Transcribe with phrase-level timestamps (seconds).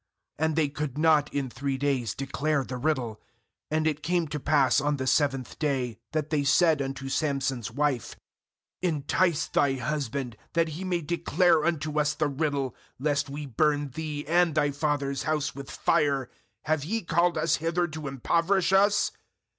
[0.39, 3.21] And they could not in three days declare the riddle.
[3.71, 8.15] 15And it came to pass on the seventh day, that they said unto Samson's wife;
[8.81, 14.25] 'Entice thy husband, that he may declare unto us the riddle, lest we burn thee
[14.27, 16.31] and thy father's house with fire;
[16.63, 19.11] have ye called us hither to impoverish us?'